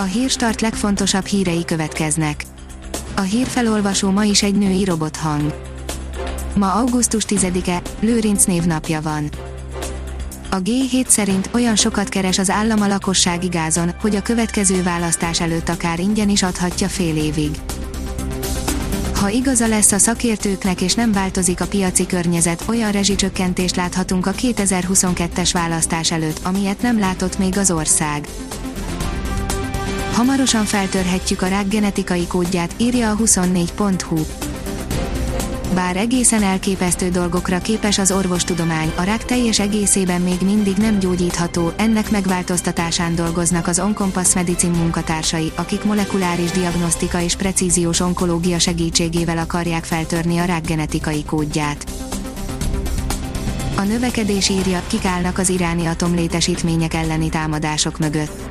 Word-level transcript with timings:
A 0.00 0.02
hírstart 0.02 0.60
legfontosabb 0.60 1.24
hírei 1.24 1.64
következnek. 1.64 2.44
A 3.16 3.20
hírfelolvasó 3.20 4.10
ma 4.10 4.24
is 4.24 4.42
egy 4.42 4.54
női 4.54 4.84
robothang. 4.84 5.54
Ma 6.54 6.72
augusztus 6.72 7.24
10-e, 7.28 7.82
Lőrinc 8.00 8.44
névnapja 8.44 9.00
van. 9.00 9.28
A 10.50 10.56
G7 10.56 11.06
szerint 11.06 11.50
olyan 11.52 11.76
sokat 11.76 12.08
keres 12.08 12.38
az 12.38 12.50
állam 12.50 12.80
a 12.80 12.86
lakossági 12.86 13.46
gázon, 13.46 13.90
hogy 14.00 14.16
a 14.16 14.22
következő 14.22 14.82
választás 14.82 15.40
előtt 15.40 15.68
akár 15.68 15.98
ingyen 15.98 16.28
is 16.28 16.42
adhatja 16.42 16.88
fél 16.88 17.16
évig. 17.16 17.50
Ha 19.14 19.28
igaza 19.28 19.66
lesz 19.66 19.92
a 19.92 19.98
szakértőknek 19.98 20.80
és 20.80 20.94
nem 20.94 21.12
változik 21.12 21.60
a 21.60 21.66
piaci 21.66 22.06
környezet, 22.06 22.64
olyan 22.68 22.92
rezsicsökkentést 22.92 23.76
láthatunk 23.76 24.26
a 24.26 24.32
2022-es 24.32 25.50
választás 25.52 26.10
előtt, 26.10 26.40
amilyet 26.42 26.82
nem 26.82 26.98
látott 26.98 27.38
még 27.38 27.58
az 27.58 27.70
ország. 27.70 28.28
Hamarosan 30.18 30.64
feltörhetjük 30.64 31.42
a 31.42 31.46
rák 31.46 31.68
genetikai 31.68 32.26
kódját, 32.26 32.74
írja 32.76 33.10
a 33.10 33.16
24.hu. 33.16 34.16
Bár 35.74 35.96
egészen 35.96 36.42
elképesztő 36.42 37.08
dolgokra 37.08 37.58
képes 37.58 37.98
az 37.98 38.10
orvostudomány, 38.10 38.92
a 38.96 39.02
rák 39.02 39.24
teljes 39.24 39.58
egészében 39.58 40.20
még 40.20 40.40
mindig 40.40 40.76
nem 40.76 40.98
gyógyítható, 40.98 41.72
ennek 41.76 42.10
megváltoztatásán 42.10 43.14
dolgoznak 43.14 43.66
az 43.66 43.78
Onkompass 43.78 44.34
Medicin 44.34 44.70
munkatársai, 44.70 45.52
akik 45.54 45.84
molekuláris 45.84 46.50
diagnosztika 46.50 47.20
és 47.20 47.36
precíziós 47.36 48.00
onkológia 48.00 48.58
segítségével 48.58 49.38
akarják 49.38 49.84
feltörni 49.84 50.38
a 50.38 50.44
rák 50.44 50.66
genetikai 50.66 51.24
kódját. 51.24 51.90
A 53.76 53.82
növekedés 53.82 54.48
írja, 54.48 54.82
kik 54.86 55.04
állnak 55.04 55.38
az 55.38 55.48
iráni 55.48 55.86
atomlétesítmények 55.86 56.94
elleni 56.94 57.28
támadások 57.28 57.98
mögött 57.98 58.48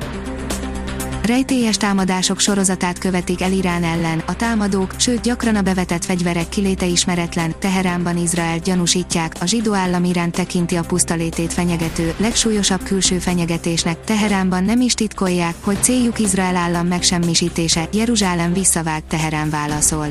Rejtélyes 1.28 1.76
támadások 1.76 2.38
sorozatát 2.38 2.98
követik 2.98 3.42
el 3.42 3.52
Irán 3.52 3.84
ellen, 3.84 4.22
a 4.26 4.36
támadók, 4.36 4.94
sőt 4.96 5.20
gyakran 5.20 5.56
a 5.56 5.62
bevetett 5.62 6.04
fegyverek 6.04 6.48
kiléte 6.48 6.86
ismeretlen, 6.86 7.54
Teheránban 7.58 8.16
Izrael 8.16 8.58
gyanúsítják, 8.58 9.34
a 9.40 9.46
zsidó 9.46 9.72
állam 9.74 10.04
Irán 10.04 10.30
tekinti 10.30 10.76
a 10.76 10.82
pusztalétét 10.82 11.52
fenyegető, 11.52 12.14
legsúlyosabb 12.16 12.82
külső 12.82 13.18
fenyegetésnek, 13.18 14.04
Teheránban 14.04 14.64
nem 14.64 14.80
is 14.80 14.94
titkolják, 14.94 15.54
hogy 15.60 15.82
céljuk 15.82 16.18
Izrael 16.18 16.56
állam 16.56 16.86
megsemmisítése, 16.86 17.88
Jeruzsálem 17.92 18.52
visszavág 18.52 19.02
Teherán 19.08 19.50
válaszol. 19.50 20.06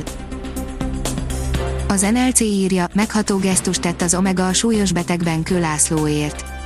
Az 1.87 2.01
NLC 2.01 2.39
írja, 2.39 2.87
megható 2.93 3.37
gesztust 3.37 3.81
tett 3.81 4.01
az 4.01 4.15
Omega 4.15 4.47
a 4.47 4.53
súlyos 4.53 4.91
betegben 4.91 5.43
Lászlóért 5.49 6.56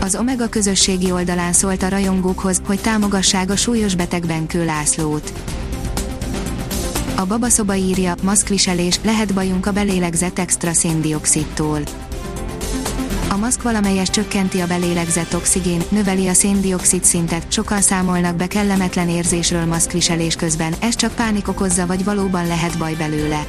az 0.00 0.16
Omega 0.16 0.48
közösségi 0.48 1.12
oldalán 1.12 1.52
szólt 1.52 1.82
a 1.82 1.88
rajongókhoz, 1.88 2.60
hogy 2.66 2.80
támogassák 2.80 3.50
a 3.50 3.56
súlyos 3.56 3.94
beteg 3.94 4.26
Benkő 4.26 4.64
Lászlót. 4.64 5.32
A 7.16 7.26
babaszoba 7.26 7.74
írja, 7.74 8.14
maszkviselés, 8.22 9.00
lehet 9.02 9.34
bajunk 9.34 9.66
a 9.66 9.72
belélegzett 9.72 10.38
extra 10.38 10.72
széndiokszidtól. 10.72 11.80
A 13.28 13.36
maszk 13.36 13.62
valamelyes 13.62 14.10
csökkenti 14.10 14.60
a 14.60 14.66
belélegzett 14.66 15.34
oxigén, 15.34 15.82
növeli 15.88 16.28
a 16.28 16.34
széndiokszid 16.34 17.04
szintet, 17.04 17.52
sokan 17.52 17.80
számolnak 17.80 18.36
be 18.36 18.46
kellemetlen 18.46 19.08
érzésről 19.08 19.64
maszkviselés 19.64 20.34
közben, 20.34 20.74
ez 20.80 20.94
csak 20.96 21.14
pánik 21.14 21.48
okozza 21.48 21.86
vagy 21.86 22.04
valóban 22.04 22.46
lehet 22.46 22.78
baj 22.78 22.94
belőle. 22.94 23.46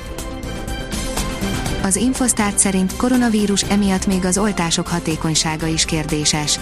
Az 1.91 1.97
Infosztárt 1.97 2.59
szerint 2.59 2.95
koronavírus 2.95 3.63
emiatt 3.63 4.07
még 4.07 4.25
az 4.25 4.37
oltások 4.37 4.87
hatékonysága 4.87 5.67
is 5.67 5.85
kérdéses. 5.85 6.59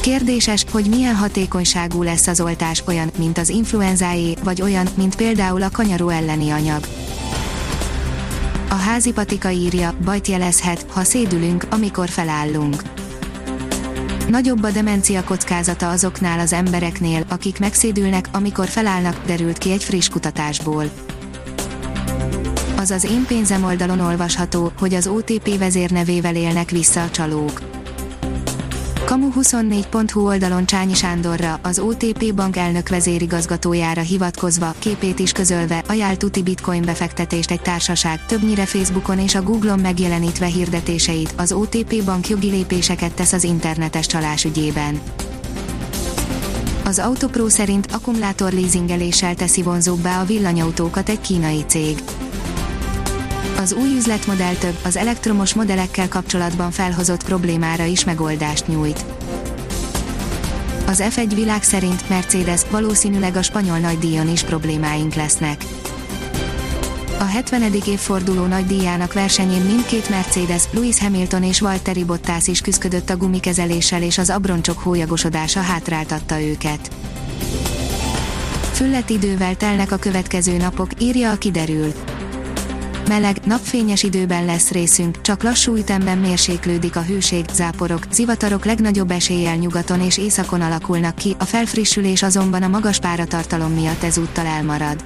Kérdéses, 0.00 0.64
hogy 0.70 0.86
milyen 0.88 1.14
hatékonyságú 1.14 2.02
lesz 2.02 2.26
az 2.26 2.40
oltás 2.40 2.82
olyan, 2.86 3.10
mint 3.18 3.38
az 3.38 3.48
influenzáé, 3.48 4.34
vagy 4.44 4.62
olyan, 4.62 4.88
mint 4.96 5.16
például 5.16 5.62
a 5.62 5.70
kanyaró 5.70 6.08
elleni 6.08 6.50
anyag. 6.50 6.84
A 8.68 8.74
házi 8.74 9.12
patika 9.12 9.50
írja, 9.50 9.94
bajt 10.04 10.26
jelezhet, 10.26 10.86
ha 10.88 11.04
szédülünk, 11.04 11.66
amikor 11.70 12.08
felállunk. 12.08 12.82
Nagyobb 14.28 14.62
a 14.62 14.70
demencia 14.70 15.24
kockázata 15.24 15.90
azoknál 15.90 16.38
az 16.38 16.52
embereknél, 16.52 17.24
akik 17.28 17.58
megszédülnek, 17.58 18.28
amikor 18.32 18.66
felállnak, 18.66 19.20
derült 19.26 19.58
ki 19.58 19.70
egy 19.70 19.84
friss 19.84 20.08
kutatásból 20.08 20.84
az 22.80 22.90
az 22.90 23.04
Én 23.04 23.24
pénzem 23.26 23.64
oldalon 23.64 24.00
olvasható, 24.00 24.72
hogy 24.78 24.94
az 24.94 25.06
OTP 25.06 25.58
vezérnevével 25.58 26.36
élnek 26.36 26.70
vissza 26.70 27.02
a 27.02 27.10
csalók. 27.10 27.60
Kamu24.hu 29.06 30.26
oldalon 30.26 30.66
Csányi 30.66 30.94
Sándorra, 30.94 31.60
az 31.62 31.78
OTP 31.78 32.34
bank 32.34 32.56
elnök 32.56 32.88
vezérigazgatójára 32.88 34.00
hivatkozva, 34.00 34.74
képét 34.78 35.18
is 35.18 35.32
közölve, 35.32 35.82
ajánl 35.88 36.16
tuti 36.16 36.42
bitcoin 36.42 36.82
befektetést 36.82 37.50
egy 37.50 37.60
társaság, 37.60 38.26
többnyire 38.26 38.66
Facebookon 38.66 39.18
és 39.18 39.34
a 39.34 39.42
Google-on 39.42 39.78
megjelenítve 39.78 40.46
hirdetéseit, 40.46 41.34
az 41.36 41.52
OTP 41.52 42.04
bank 42.04 42.28
jogi 42.28 42.50
lépéseket 42.50 43.12
tesz 43.14 43.32
az 43.32 43.44
internetes 43.44 44.06
csalás 44.06 44.44
ügyében. 44.44 45.00
Az 46.84 46.98
Autopro 46.98 47.48
szerint 47.48 47.92
akkumulátor 47.92 48.52
leasingeléssel 48.52 49.34
teszi 49.34 49.62
vonzóbbá 49.62 50.20
a 50.20 50.24
villanyautókat 50.24 51.08
egy 51.08 51.20
kínai 51.20 51.64
cég. 51.66 52.02
Az 53.60 53.72
új 53.72 53.96
üzletmodell 53.96 54.54
több, 54.54 54.78
az 54.84 54.96
elektromos 54.96 55.54
modellekkel 55.54 56.08
kapcsolatban 56.08 56.70
felhozott 56.70 57.24
problémára 57.24 57.84
is 57.84 58.04
megoldást 58.04 58.66
nyújt. 58.66 59.04
Az 60.86 61.02
F1 61.14 61.30
világ 61.34 61.62
szerint 61.62 62.08
Mercedes 62.08 62.60
valószínűleg 62.70 63.36
a 63.36 63.42
spanyol 63.42 63.78
nagydíjon 63.78 64.28
is 64.28 64.42
problémáink 64.42 65.14
lesznek. 65.14 65.64
A 67.18 67.24
70. 67.24 67.62
évforduló 67.86 68.44
nagydíjának 68.44 69.12
versenyén 69.12 69.60
mindkét 69.60 70.08
Mercedes, 70.08 70.62
Lewis 70.70 71.00
Hamilton 71.00 71.42
és 71.42 71.60
Valtteri 71.60 72.04
Bottas 72.04 72.46
is 72.46 72.60
küzdött 72.60 73.10
a 73.10 73.16
gumikezeléssel 73.16 74.02
és 74.02 74.18
az 74.18 74.30
abroncsok 74.30 74.78
hólyagosodása 74.78 75.60
hátráltatta 75.60 76.40
őket. 76.40 76.90
Füllet 78.72 79.10
idővel 79.10 79.56
telnek 79.56 79.92
a 79.92 79.96
következő 79.96 80.56
napok, 80.56 80.90
írja 80.98 81.30
a 81.30 81.38
kiderül 81.38 81.92
meleg, 83.10 83.36
napfényes 83.44 84.02
időben 84.02 84.44
lesz 84.44 84.70
részünk, 84.70 85.20
csak 85.20 85.42
lassú 85.42 85.76
ütemben 85.76 86.18
mérséklődik 86.18 86.96
a 86.96 87.02
hőség, 87.02 87.44
záporok, 87.52 88.02
zivatarok 88.12 88.64
legnagyobb 88.64 89.10
eséllyel 89.10 89.56
nyugaton 89.56 90.00
és 90.00 90.18
északon 90.18 90.60
alakulnak 90.60 91.14
ki, 91.14 91.36
a 91.38 91.44
felfrissülés 91.44 92.22
azonban 92.22 92.62
a 92.62 92.68
magas 92.68 92.98
páratartalom 92.98 93.72
miatt 93.72 94.02
ezúttal 94.02 94.46
elmarad. 94.46 95.04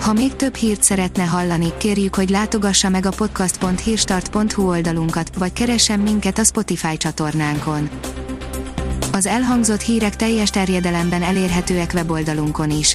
Ha 0.00 0.12
még 0.12 0.36
több 0.36 0.54
hírt 0.54 0.82
szeretne 0.82 1.24
hallani, 1.24 1.72
kérjük, 1.78 2.14
hogy 2.14 2.30
látogassa 2.30 2.88
meg 2.88 3.06
a 3.06 3.10
podcast.hírstart.hu 3.10 4.68
oldalunkat, 4.68 5.30
vagy 5.38 5.52
keressen 5.52 6.00
minket 6.00 6.38
a 6.38 6.44
Spotify 6.44 6.96
csatornánkon. 6.96 7.88
Az 9.12 9.26
elhangzott 9.26 9.80
hírek 9.80 10.16
teljes 10.16 10.50
terjedelemben 10.50 11.22
elérhetőek 11.22 11.90
weboldalunkon 11.94 12.70
is. 12.70 12.94